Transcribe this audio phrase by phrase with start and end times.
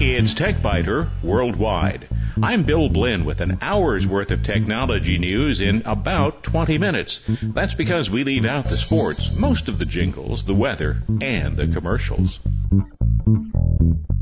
[0.00, 2.08] It's TechByter Worldwide.
[2.40, 7.20] I'm Bill Blinn with an hour's worth of technology news in about 20 minutes.
[7.42, 11.66] That's because we leave out the sports, most of the jingles, the weather, and the
[11.66, 12.38] commercials.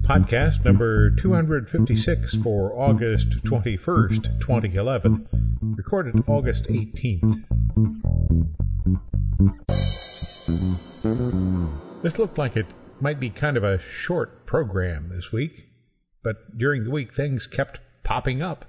[0.03, 5.29] Podcast number 256 for August 21st, 2011.
[5.77, 7.45] Recorded August 18th.
[12.03, 12.67] This looked like it
[13.01, 15.66] might be kind of a short program this week,
[16.27, 18.65] but during the week things kept popping up.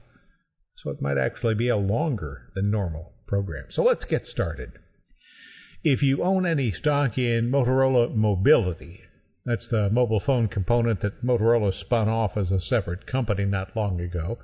[0.75, 3.66] So it might actually be a longer than normal program.
[3.71, 4.73] So let's get started.
[5.83, 9.02] If you own any stock in Motorola Mobility,
[9.43, 13.99] that's the mobile phone component that Motorola spun off as a separate company not long
[13.99, 14.38] ago,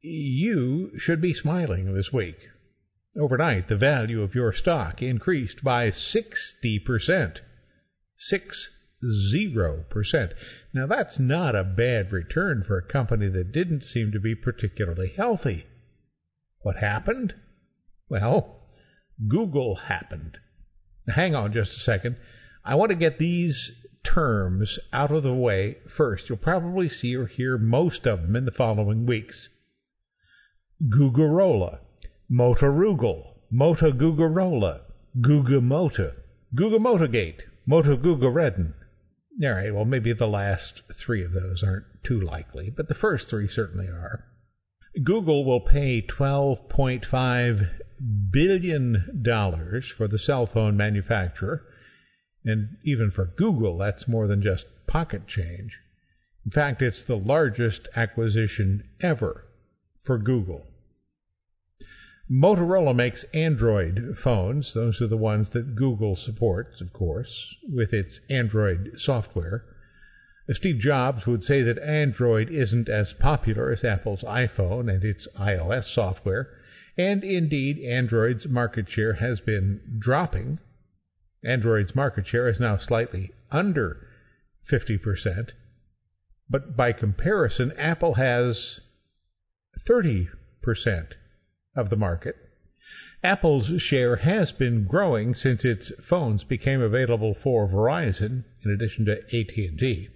[0.00, 2.38] you should be smiling this week.
[3.18, 7.40] Overnight, the value of your stock increased by 60%.
[8.30, 8.68] 60%.
[10.74, 15.12] Now, that's not a bad return for a company that didn't seem to be particularly
[15.16, 15.66] healthy.
[16.62, 17.34] What happened?
[18.08, 18.56] Well,
[19.28, 20.38] Google happened.
[21.08, 22.16] Hang on just a second.
[22.64, 23.70] I want to get these
[24.02, 26.28] terms out of the way first.
[26.28, 29.48] You'll probably see or hear most of them in the following weeks.
[30.88, 31.78] Googlerola,
[32.30, 34.80] Motoroogle, Motogoogarola,
[35.20, 36.14] Googamota,
[36.54, 38.74] Googamotagate, Motogoogaredden.
[39.42, 43.28] All right, well, maybe the last three of those aren't too likely, but the first
[43.28, 44.24] three certainly are.
[45.04, 47.68] Google will pay $12.5
[48.32, 49.22] billion
[49.96, 51.62] for the cell phone manufacturer,
[52.44, 55.78] and even for Google, that's more than just pocket change.
[56.44, 59.44] In fact, it's the largest acquisition ever
[60.02, 60.66] for Google.
[62.30, 64.74] Motorola makes Android phones.
[64.74, 69.64] Those are the ones that Google supports, of course, with its Android software.
[70.46, 75.26] Uh, Steve Jobs would say that Android isn't as popular as Apple's iPhone and its
[75.38, 76.54] iOS software,
[76.98, 80.58] and indeed, Android's market share has been dropping.
[81.42, 84.06] Android's market share is now slightly under
[84.70, 85.52] 50%,
[86.50, 88.80] but by comparison, Apple has
[89.86, 90.28] 30%
[91.78, 92.36] of the market.
[93.22, 99.18] Apple's share has been growing since its phones became available for Verizon in addition to
[99.32, 100.08] AT&T.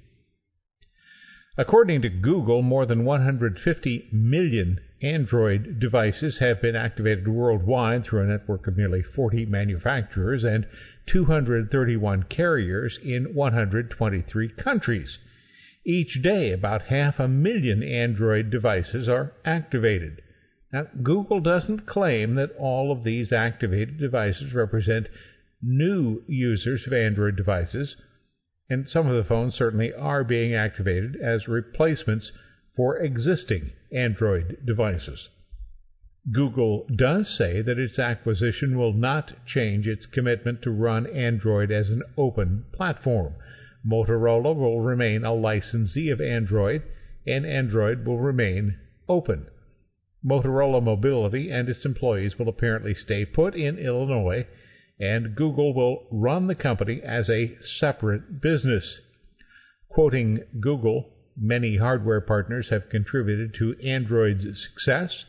[1.59, 8.27] According to Google, more than 150 million Android devices have been activated worldwide through a
[8.27, 10.67] network of nearly 40 manufacturers and
[11.07, 15.19] 231 carriers in 123 countries.
[15.85, 20.23] Each day, about half a million Android devices are activated.
[20.73, 25.11] Now, Google doesn't claim that all of these activated devices represent
[25.61, 27.97] new users of Android devices,
[28.71, 32.33] and some of the phones certainly are being activated as replacements
[32.75, 35.29] for existing Android devices.
[36.31, 41.91] Google does say that its acquisition will not change its commitment to run Android as
[41.91, 43.35] an open platform.
[43.85, 46.83] Motorola will remain a licensee of Android,
[47.27, 48.79] and Android will remain
[49.09, 49.47] open.
[50.25, 54.47] Motorola Mobility and its employees will apparently stay put in Illinois,
[55.01, 59.01] and Google will run the company as a separate business.
[59.89, 65.25] Quoting Google, many hardware partners have contributed to Android's success,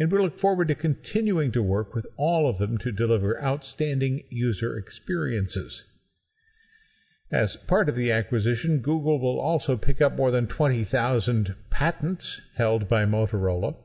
[0.00, 4.24] and we look forward to continuing to work with all of them to deliver outstanding
[4.30, 5.84] user experiences.
[7.30, 12.88] As part of the acquisition, Google will also pick up more than 20,000 patents held
[12.88, 13.76] by Motorola.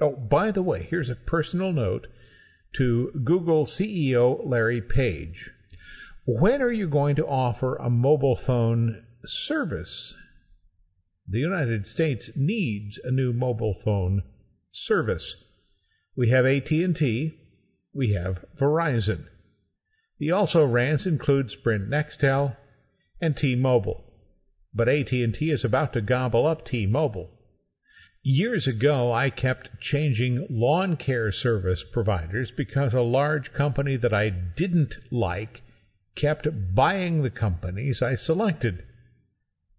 [0.00, 2.06] Oh, by the way, here's a personal note
[2.74, 5.50] to Google CEO Larry Page.
[6.24, 10.14] When are you going to offer a mobile phone service?
[11.26, 14.22] The United States needs a new mobile phone
[14.70, 15.34] service.
[16.16, 17.34] We have AT&T,
[17.92, 19.26] we have Verizon.
[20.18, 22.56] The also rans include Sprint Nextel
[23.20, 24.04] and T-Mobile.
[24.72, 27.30] But AT&T is about to gobble up T-Mobile.
[28.30, 34.28] Years ago, I kept changing lawn care service providers because a large company that I
[34.28, 35.62] didn't like
[36.14, 38.84] kept buying the companies I selected.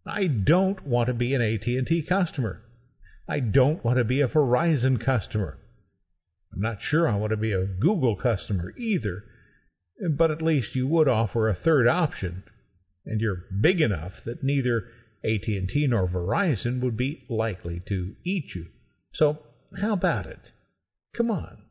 [0.04, 2.64] I don't want to be an AT&T customer.
[3.28, 5.60] I don't want to be a Verizon customer.
[6.52, 9.26] I'm not sure I want to be a Google customer either,
[10.10, 12.42] but at least you would offer a third option,
[13.06, 14.88] and you're big enough that neither
[15.24, 18.68] AT&T nor Verizon would be likely to eat you.
[19.12, 19.40] So
[19.78, 20.52] how about it?
[21.14, 21.64] Come on.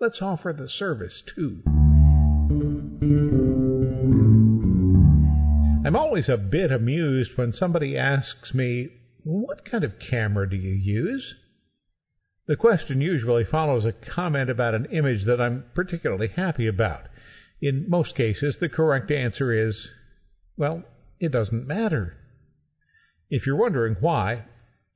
[0.00, 1.62] Let's offer the service too.
[5.84, 8.88] I'm always a bit amused when somebody asks me,
[9.22, 11.34] What kind of camera do you use?
[12.46, 17.06] The question usually follows a comment about an image that I'm particularly happy about.
[17.60, 19.88] In most cases, the correct answer is,
[20.56, 20.84] Well,
[21.20, 22.16] it doesn't matter.
[23.30, 24.44] If you're wondering why,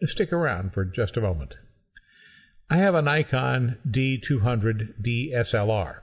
[0.04, 1.54] stick around for just a moment.
[2.70, 6.00] I have a Nikon D200 DSLR.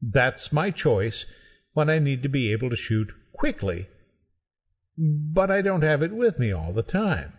[0.00, 1.26] That's my choice
[1.72, 3.88] when I need to be able to shoot quickly,
[4.96, 7.34] but I don't have it with me all the time.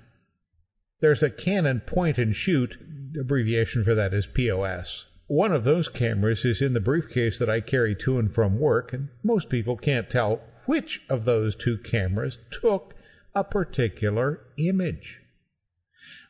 [1.00, 2.76] There's a Canon point and shoot,
[3.20, 5.06] abbreviation for that is POS.
[5.28, 8.94] One of those cameras is in the briefcase that I carry to and from work,
[8.94, 12.94] and most people can't tell which of those two cameras took
[13.34, 15.22] a particular image.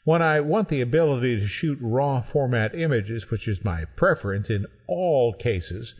[0.03, 4.65] When I want the ability to shoot raw format images, which is my preference in
[4.87, 5.95] all cases,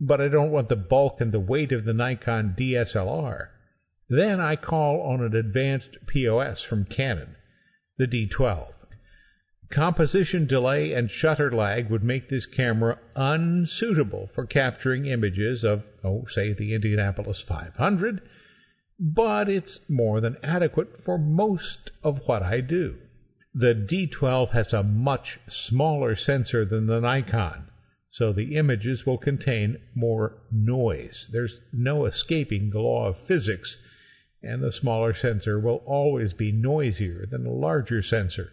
[0.00, 3.48] but I don't want the bulk and the weight of the Nikon DSLR,
[4.08, 7.34] then I call on an advanced POS from Canon,
[7.96, 8.72] the G12.
[9.70, 16.24] Composition delay and shutter lag would make this camera unsuitable for capturing images of, oh,
[16.26, 18.22] say, the Indianapolis 500,
[18.98, 22.96] but it's more than adequate for most of what I do.
[23.54, 27.68] The G12 has a much smaller sensor than the Nikon,
[28.10, 31.28] so the images will contain more noise.
[31.30, 33.76] There's no escaping the law of physics,
[34.42, 38.52] and the smaller sensor will always be noisier than a larger sensor.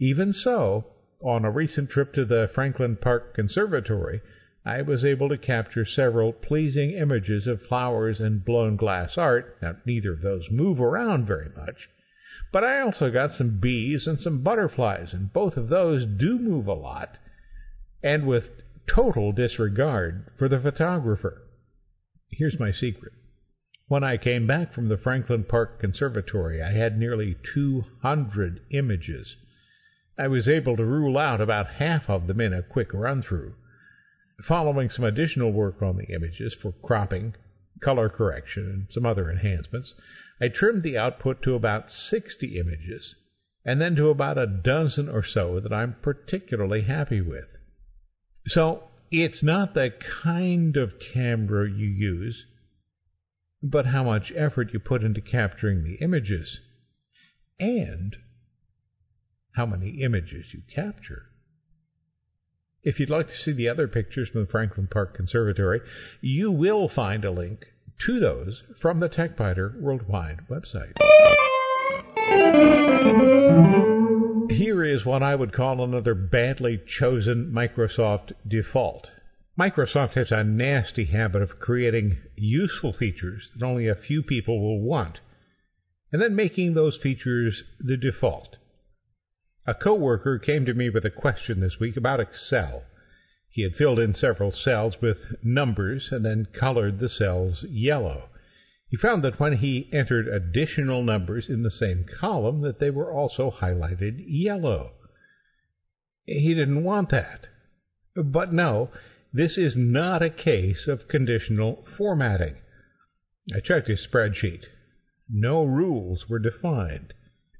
[0.00, 0.86] Even so,
[1.20, 4.20] on a recent trip to the Franklin Park Conservatory,
[4.64, 9.56] I was able to capture several pleasing images of flowers and blown glass art.
[9.60, 11.88] Now, neither of those move around very much,
[12.52, 16.68] but I also got some bees and some butterflies, and both of those do move
[16.68, 17.18] a lot,
[18.00, 21.42] and with total disregard for the photographer.
[22.30, 23.14] Here's my secret.
[23.88, 29.34] When I came back from the Franklin Park Conservatory, I had nearly 200 images.
[30.18, 33.54] I was able to rule out about half of them in a quick run through.
[34.42, 37.34] Following some additional work on the images for cropping,
[37.80, 39.94] color correction, and some other enhancements,
[40.40, 43.14] I trimmed the output to about 60 images,
[43.64, 47.48] and then to about a dozen or so that I'm particularly happy with.
[48.46, 52.44] So it's not the kind of camera you use,
[53.62, 56.60] but how much effort you put into capturing the images,
[57.60, 58.16] and
[59.58, 61.24] how many images you capture.
[62.84, 65.80] If you'd like to see the other pictures from the Franklin Park Conservatory,
[66.20, 67.66] you will find a link
[68.06, 70.92] to those from the TechByter Worldwide website.
[74.48, 79.10] Here is what I would call another badly chosen Microsoft default.
[79.58, 84.80] Microsoft has a nasty habit of creating useful features that only a few people will
[84.80, 85.18] want,
[86.12, 88.57] and then making those features the default.
[89.68, 92.84] A coworker came to me with a question this week about Excel.
[93.50, 98.30] He had filled in several cells with numbers and then colored the cells yellow.
[98.88, 103.12] He found that when he entered additional numbers in the same column that they were
[103.12, 104.92] also highlighted yellow.
[106.24, 107.48] He didn't want that.
[108.16, 108.90] But no,
[109.34, 112.56] this is not a case of conditional formatting.
[113.54, 114.64] I checked his spreadsheet.
[115.28, 117.12] No rules were defined.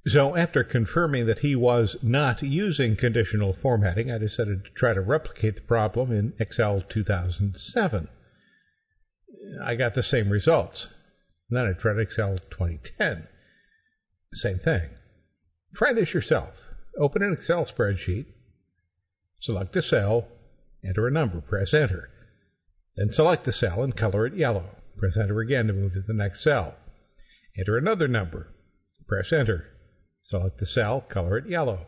[0.07, 5.01] So after confirming that he was not using conditional formatting, I decided to try to
[5.01, 8.09] replicate the problem in Excel 2007.
[9.63, 10.89] I got the same results.
[11.51, 13.27] then I tried Excel 2010.
[14.35, 14.91] Same thing.
[15.75, 16.55] Try this yourself.
[16.99, 18.27] Open an Excel spreadsheet,
[19.41, 20.29] select a cell,
[20.85, 22.11] enter a number, press enter.
[22.97, 24.71] Then select the cell and color it yellow.
[24.97, 26.75] Press enter again to move to the next cell.
[27.57, 28.53] Enter another number.
[29.07, 29.78] Press enter.
[30.29, 31.87] Select the cell, color it yellow.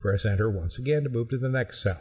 [0.00, 2.00] Press enter once again to move to the next cell.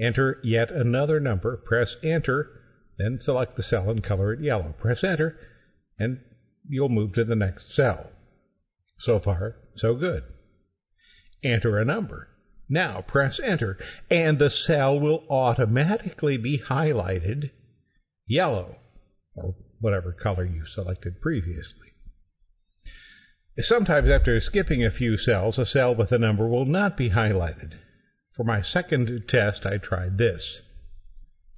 [0.00, 2.50] Enter yet another number, press enter,
[2.98, 4.74] then select the cell and color it yellow.
[4.80, 5.38] Press enter,
[6.00, 6.18] and
[6.68, 8.10] you'll move to the next cell.
[8.98, 10.24] So far, so good.
[11.44, 12.28] Enter a number.
[12.68, 13.78] Now press enter,
[14.10, 17.50] and the cell will automatically be highlighted
[18.26, 18.78] yellow,
[19.36, 21.92] or whatever color you selected previously.
[23.60, 27.74] Sometimes after skipping a few cells, a cell with a number will not be highlighted.
[28.34, 30.62] For my second test, I tried this.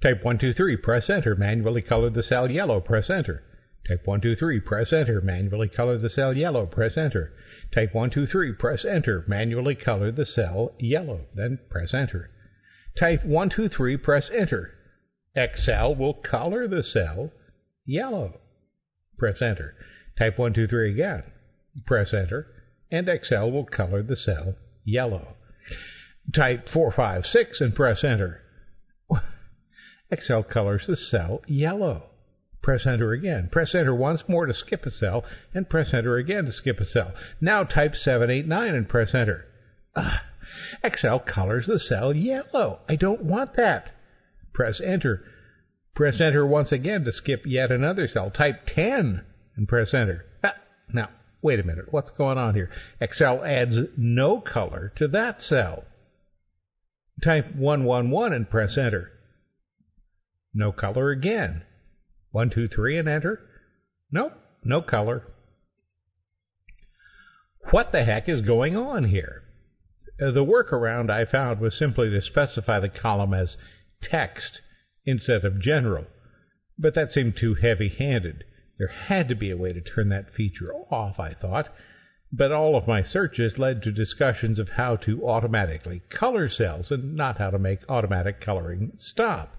[0.01, 3.43] Type 123, press enter, manually color the cell yellow, press enter.
[3.87, 7.31] Type 123, press enter, manually color the cell yellow, press enter.
[7.73, 12.29] Type 123, press enter, manually color the cell yellow, then press enter.
[12.97, 14.73] Type 123, press enter.
[15.33, 17.31] Excel will color the cell
[17.85, 18.41] yellow.
[19.17, 19.75] Press enter.
[20.17, 21.23] Type 123 again.
[21.85, 22.47] Press enter,
[22.91, 25.35] and Excel will color the cell yellow.
[26.31, 28.41] Type 456 and press enter.
[30.09, 32.09] Excel colors the cell yellow.
[32.61, 33.49] Press enter again.
[33.51, 36.85] Press enter once more to skip a cell, and press enter again to skip a
[36.85, 37.13] cell.
[37.41, 39.45] Now type 789 and press enter.
[39.95, 40.23] Ah,
[40.83, 42.79] Excel colors the cell yellow.
[42.87, 43.91] I don't want that.
[44.53, 45.23] Press enter.
[45.93, 48.31] Press enter once again to skip yet another cell.
[48.31, 49.23] Type 10
[49.55, 50.25] and press enter.
[50.43, 50.55] Ah,
[50.91, 51.09] now,
[51.45, 51.85] wait a minute.
[51.91, 52.71] What's going on here?
[52.99, 55.83] Excel adds no color to that cell.
[57.23, 59.11] Type 111 and press enter.
[60.55, 61.61] No color again.
[62.31, 63.39] One, two, three, and enter.
[64.11, 64.33] Nope,
[64.63, 65.21] no color.
[67.69, 69.43] What the heck is going on here?
[70.19, 73.55] Uh, the workaround I found was simply to specify the column as
[74.01, 74.61] text
[75.05, 76.05] instead of general,
[76.79, 78.45] but that seemed too heavy handed.
[78.77, 81.73] There had to be a way to turn that feature off, I thought,
[82.31, 87.15] but all of my searches led to discussions of how to automatically color cells and
[87.15, 89.55] not how to make automatic coloring stop.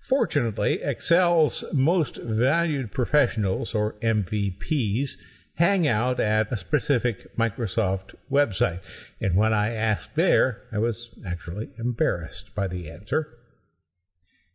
[0.00, 5.10] Fortunately, Excel's most valued professionals, or MVPs,
[5.56, 8.80] hang out at a specific Microsoft website.
[9.20, 13.28] And when I asked there, I was actually embarrassed by the answer.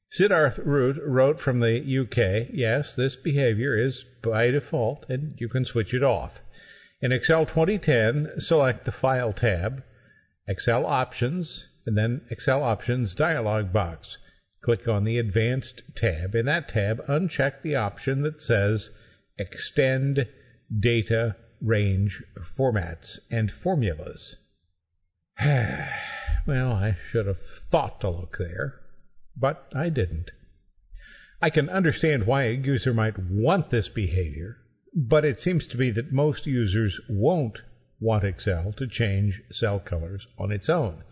[0.09, 5.65] Siddharth Rout wrote from the UK, yes, this behavior is by default and you can
[5.65, 6.39] switch it off.
[7.01, 9.83] In Excel 2010, select the File tab,
[10.47, 14.17] Excel Options, and then Excel Options dialog box.
[14.61, 16.35] Click on the Advanced tab.
[16.35, 18.89] In that tab, uncheck the option that says
[19.37, 20.27] Extend
[20.79, 22.23] Data Range
[22.57, 24.37] Formats and Formulas.
[25.45, 28.79] well, I should have thought to look there,
[29.39, 30.31] but I didn't.
[31.39, 34.57] I can understand why a user might want this behavior,
[34.95, 37.61] but it seems to be that most users won't
[37.99, 41.03] want Excel to change cell colors on its own.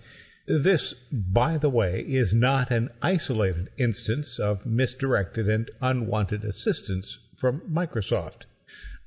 [0.48, 7.62] This, by the way, is not an isolated instance of misdirected and unwanted assistance from
[7.62, 8.46] Microsoft.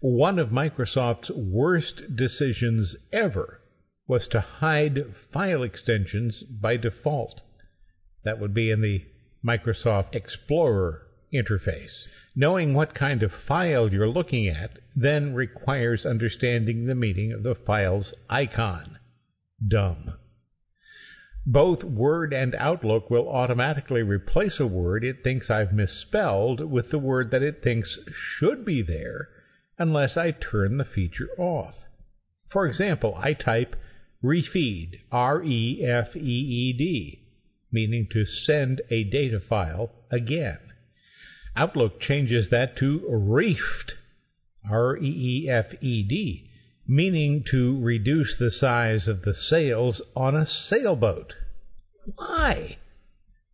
[0.01, 3.61] One of Microsoft's worst decisions ever
[4.07, 7.43] was to hide file extensions by default.
[8.25, 9.05] That would be in the
[9.45, 12.07] Microsoft Explorer interface.
[12.35, 17.55] Knowing what kind of file you're looking at then requires understanding the meaning of the
[17.55, 18.99] file's icon.
[19.67, 20.15] Dumb.
[21.47, 26.99] Both Word and Outlook will automatically replace a word it thinks I've misspelled with the
[26.99, 29.29] word that it thinks should be there
[29.79, 31.87] unless I turn the feature off.
[32.49, 33.77] For example, I type
[34.23, 37.28] refeed, R E F E E D,
[37.71, 40.59] meaning to send a data file again.
[41.57, 43.95] Outlook changes that to reefed,
[44.71, 46.51] R E E F E D,
[46.87, 51.35] meaning to reduce the size of the sails on a sailboat.
[52.15, 52.79] Why?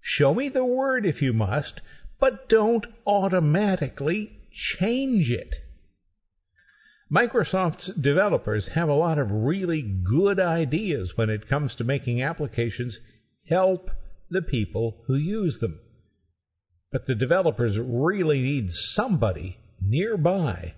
[0.00, 1.80] Show me the word if you must,
[2.20, 5.56] but don't automatically change it.
[7.10, 12.98] Microsoft's developers have a lot of really good ideas when it comes to making applications
[13.48, 13.90] help
[14.34, 15.80] the people who use them.
[16.92, 20.74] But the developers really need somebody nearby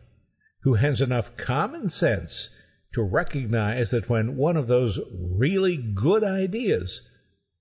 [0.60, 2.50] who has enough common sense
[2.94, 7.02] to recognize that when one of those really good ideas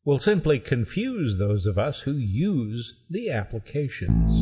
[0.06, 4.40] will simply confuse those of us who use the applications.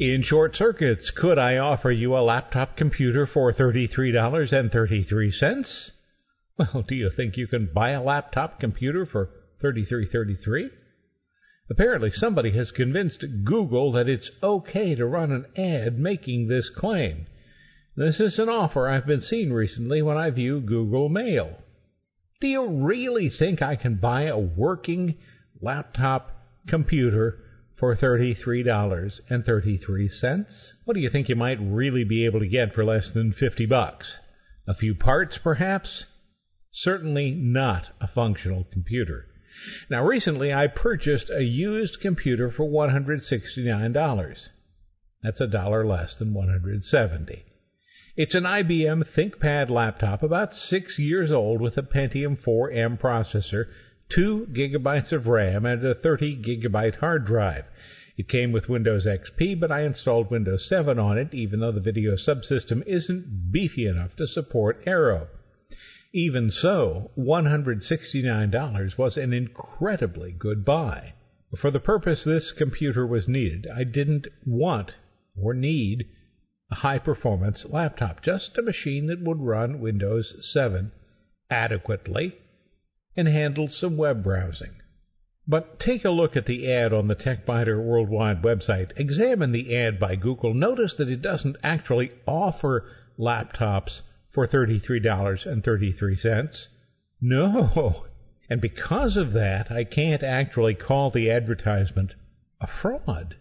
[0.00, 5.92] In short circuits, could I offer you a laptop computer for $33.33?
[6.56, 9.28] Well, do you think you can buy a laptop computer for
[9.62, 10.70] $33.33?
[11.68, 17.26] Apparently, somebody has convinced Google that it's okay to run an ad making this claim.
[17.96, 21.58] This is an offer I've been seeing recently when I view Google Mail.
[22.40, 25.16] Do you really think I can buy a working
[25.60, 26.30] laptop
[26.68, 27.40] computer
[27.76, 30.72] for $33.33?
[30.84, 33.66] What do you think you might really be able to get for less than 50
[33.66, 34.12] bucks?
[34.68, 36.04] A few parts, perhaps?
[36.76, 39.26] Certainly not a functional computer.
[39.88, 44.48] Now, recently I purchased a used computer for $169.
[45.22, 47.44] That's a dollar less than $170.
[48.16, 53.66] It's an IBM ThinkPad laptop, about six years old, with a Pentium 4M processor,
[54.08, 57.66] 2 gigabytes of RAM, and a 30 gigabyte hard drive.
[58.16, 61.78] It came with Windows XP, but I installed Windows 7 on it, even though the
[61.78, 65.28] video subsystem isn't beefy enough to support Aero.
[66.16, 71.14] Even so, $169 was an incredibly good buy.
[71.56, 73.66] for the purpose this computer was needed.
[73.66, 74.94] I didn't want
[75.36, 76.06] or need
[76.70, 80.92] a high performance laptop, just a machine that would run Windows 7
[81.50, 82.36] adequately
[83.16, 84.76] and handle some web browsing.
[85.48, 88.92] But take a look at the ad on the TechByter Worldwide website.
[88.94, 90.54] Examine the ad by Google.
[90.54, 92.84] Notice that it doesn't actually offer
[93.18, 94.02] laptops
[94.34, 96.66] for $33.33.
[97.20, 98.06] No.
[98.50, 102.12] And because of that, I can't actually call the advertisement
[102.60, 103.36] a fraud.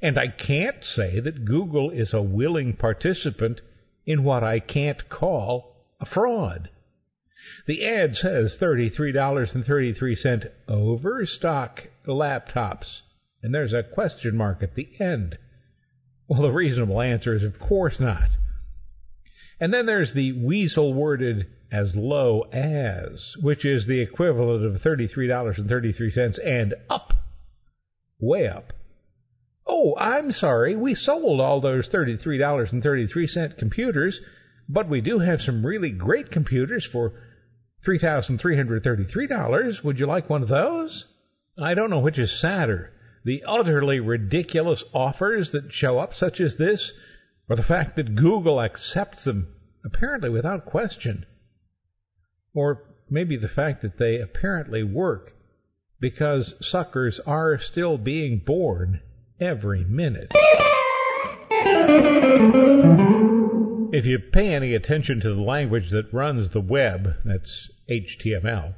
[0.00, 3.60] And I can't say that Google is a willing participant
[4.06, 6.70] in what I can't call a fraud.
[7.66, 13.00] The ad says $33.33 overstock laptops,
[13.42, 15.38] and there's a question mark at the end.
[16.28, 18.28] Well, the reasonable answer is of course not.
[19.60, 26.38] And then there's the weasel worded as low as, which is the equivalent of $33.33
[26.44, 27.12] and up,
[28.20, 28.72] way up.
[29.66, 34.20] Oh, I'm sorry, we sold all those $33.33 computers,
[34.68, 37.12] but we do have some really great computers for
[37.86, 39.84] $3,333.
[39.84, 41.04] Would you like one of those?
[41.60, 42.92] I don't know which is sadder
[43.28, 46.92] the utterly ridiculous offers that show up, such as this,
[47.48, 49.48] or the fact that Google accepts them
[49.84, 51.24] apparently without question.
[52.54, 55.32] Or maybe the fact that they apparently work
[56.00, 59.00] because suckers are still being born
[59.40, 60.30] every minute.
[63.90, 68.74] If you pay any attention to the language that runs the web, that's HTML,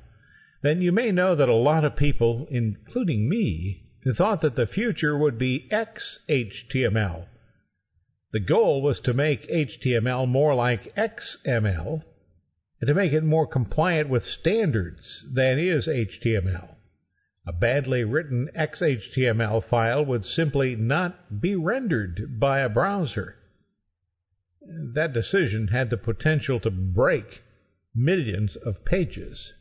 [0.62, 3.82] then you may know that a lot of people, including me,
[4.14, 7.26] thought that the future would be XHTML.
[8.32, 12.04] The goal was to make HTML more like XML
[12.80, 16.76] and to make it more compliant with standards than is HTML.
[17.44, 23.34] A badly written XHTML file would simply not be rendered by a browser.
[24.62, 27.42] That decision had the potential to break
[27.92, 29.54] millions of pages.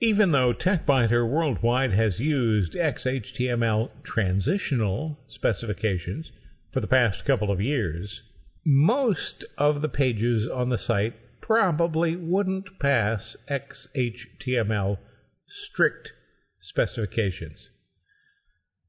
[0.00, 6.32] Even though TechByter Worldwide has used XHTML transitional specifications
[6.72, 8.22] for the past couple of years,
[8.64, 14.98] most of the pages on the site probably wouldn't pass XHTML
[15.46, 16.12] strict
[16.60, 17.70] specifications.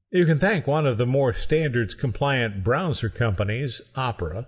[0.10, 4.48] You can thank one of the more standards compliant browser companies, Opera,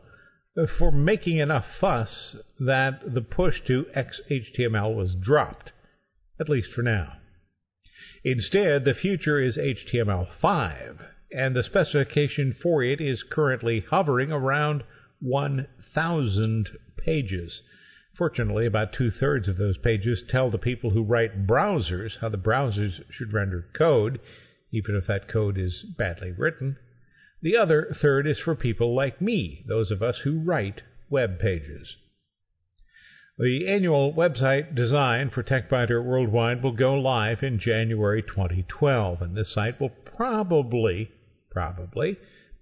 [0.67, 5.71] for making enough fuss that the push to XHTML was dropped,
[6.39, 7.17] at least for now.
[8.23, 14.83] Instead, the future is HTML5, and the specification for it is currently hovering around
[15.19, 17.61] 1,000 pages.
[18.13, 22.37] Fortunately, about two thirds of those pages tell the people who write browsers how the
[22.37, 24.19] browsers should render code,
[24.71, 26.77] even if that code is badly written.
[27.41, 31.95] The other third is for people like me, those of us who write web pages.
[33.37, 39.49] The annual website design for TechByter Worldwide will go live in January 2012, and this
[39.49, 41.11] site will probably,
[41.51, 42.17] probably,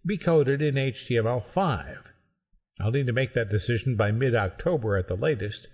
[0.06, 1.98] be coded in HTML5.
[2.80, 5.68] I'll need to make that decision by mid October at the latest,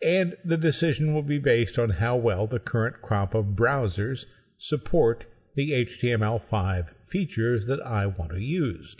[0.00, 4.24] and the decision will be based on how well the current crop of browsers
[4.58, 8.96] support the HTML5 features that I want to use.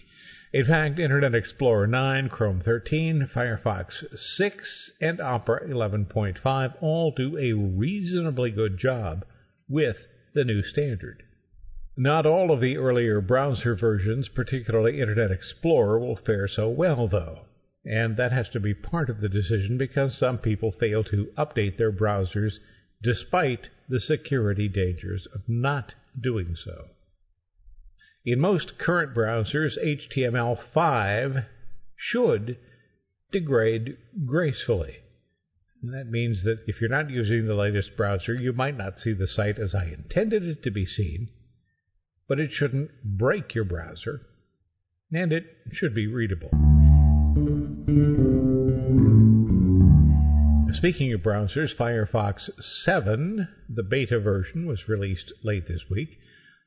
[0.53, 7.53] In fact, Internet Explorer 9, Chrome 13, Firefox 6, and Opera 11.5 all do a
[7.53, 9.25] reasonably good job
[9.69, 9.97] with
[10.33, 11.25] the new standard.
[11.97, 17.47] Not all of the earlier browser versions, particularly Internet Explorer, will fare so well, though.
[17.85, 21.77] And that has to be part of the decision because some people fail to update
[21.77, 22.59] their browsers
[23.01, 26.89] despite the security dangers of not doing so.
[28.25, 31.47] In most current browsers, HTML5
[31.95, 32.57] should
[33.31, 34.97] degrade gracefully.
[35.83, 39.13] And that means that if you're not using the latest browser, you might not see
[39.13, 41.29] the site as I intended it to be seen,
[42.29, 44.23] but it shouldn't break your browser,
[45.13, 46.51] and it should be readable.
[50.73, 56.19] Speaking of browsers, Firefox 7, the beta version, was released late this week.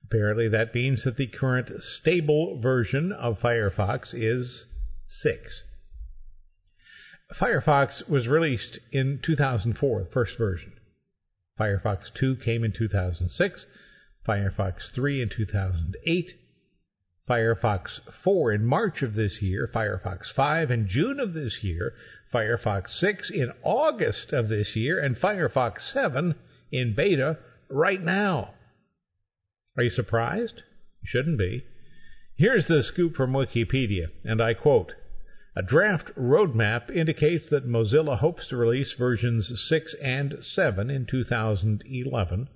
[0.05, 4.65] Apparently, that means that the current stable version of Firefox is
[5.07, 5.63] 6.
[7.33, 10.71] Firefox was released in 2004, the first version.
[11.59, 13.67] Firefox 2 came in 2006,
[14.27, 16.35] Firefox 3 in 2008,
[17.29, 21.93] Firefox 4 in March of this year, Firefox 5 in June of this year,
[22.33, 26.35] Firefox 6 in August of this year, and Firefox 7
[26.71, 27.37] in beta
[27.69, 28.53] right now.
[29.77, 30.57] Are you surprised?
[31.01, 31.63] You shouldn't be.
[32.35, 34.93] Here's the scoop from Wikipedia, and I quote
[35.55, 42.49] A draft roadmap indicates that Mozilla hopes to release versions 6 and 7 in 2011,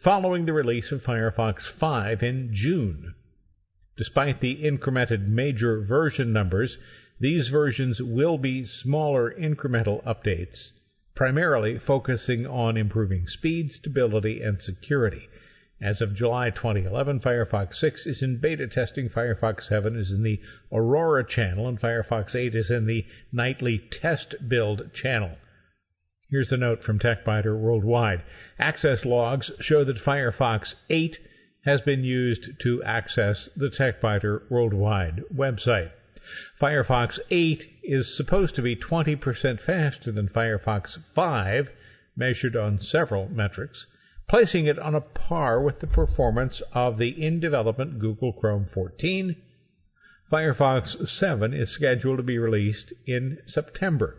[0.00, 3.14] following the release of Firefox 5 in June.
[3.98, 6.78] Despite the incremented major version numbers,
[7.18, 10.70] these versions will be smaller incremental updates,
[11.14, 15.28] primarily focusing on improving speed, stability, and security.
[15.82, 20.40] As of July 2011, Firefox 6 is in beta testing, Firefox 7 is in the
[20.72, 25.36] Aurora channel, and Firefox 8 is in the nightly test build channel.
[26.30, 28.22] Here's a note from TechByter Worldwide.
[28.56, 31.18] Access logs show that Firefox 8
[31.64, 35.90] has been used to access the TechByter Worldwide website.
[36.60, 41.72] Firefox 8 is supposed to be 20% faster than Firefox 5,
[42.14, 43.88] measured on several metrics,
[44.28, 49.34] placing it on a par with the performance of the in development Google Chrome 14.
[50.30, 54.16] Firefox 7 is scheduled to be released in September.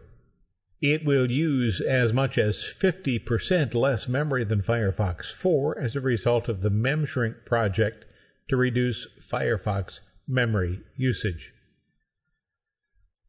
[0.82, 6.50] It will use as much as 50% less memory than Firefox 4 as a result
[6.50, 8.06] of the MemShrink project
[8.50, 11.54] to reduce Firefox memory usage.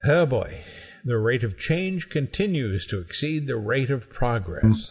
[0.05, 0.65] Oh boy,
[1.05, 4.89] the rate of change continues to exceed the rate of progress.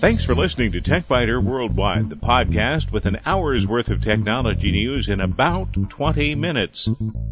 [0.00, 5.08] Thanks for listening to TechByter Worldwide, the podcast with an hour's worth of technology news
[5.08, 6.88] in about 20 minutes.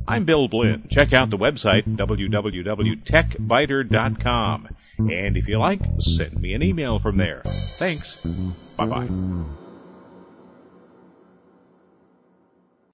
[0.07, 0.87] I'm Bill Blinn.
[0.89, 4.69] Check out the website www.techbyter.com.
[4.99, 7.43] And if you like, send me an email from there.
[7.45, 8.25] Thanks.
[8.77, 9.09] Bye bye.